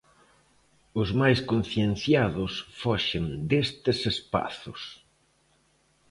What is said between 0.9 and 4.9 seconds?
Os máis concienciados foxen destes espazos.